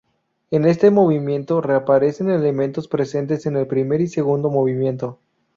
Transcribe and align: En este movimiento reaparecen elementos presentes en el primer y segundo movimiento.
En 0.49 0.65
este 0.65 0.89
movimiento 0.89 1.61
reaparecen 1.61 2.31
elementos 2.31 2.87
presentes 2.87 3.45
en 3.45 3.55
el 3.55 3.67
primer 3.67 4.01
y 4.01 4.07
segundo 4.07 4.49
movimiento. 4.49 5.19